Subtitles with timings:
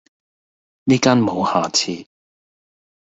[0.85, 2.07] 呢間無下次!